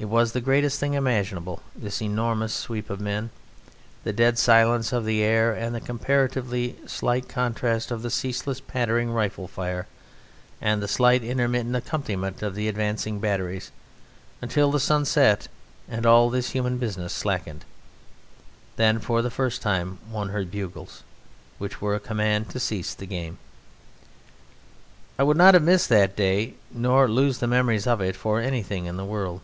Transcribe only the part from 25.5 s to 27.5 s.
have missed that day nor lose the